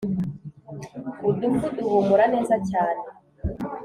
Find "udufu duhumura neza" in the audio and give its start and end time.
1.29-2.55